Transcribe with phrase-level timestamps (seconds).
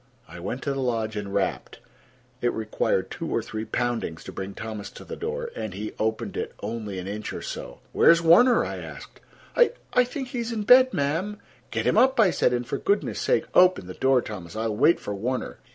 [0.27, 1.77] I went to the lodge and rapped.
[2.41, 6.35] It required two or three poundings to bring Thomas to the door, and he opened
[6.35, 7.81] it only an inch or so.
[7.91, 9.19] "Where is Warner?" I asked.
[9.55, 11.37] "I—I think he's in bed, ma'm."
[11.69, 14.55] "Get him up," I said, "and for goodness' sake open the door, Thomas.
[14.55, 15.59] I'll wait for Warner."